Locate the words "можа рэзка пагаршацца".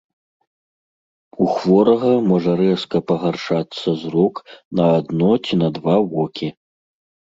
2.31-3.89